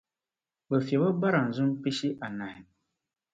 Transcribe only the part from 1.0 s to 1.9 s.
o barazim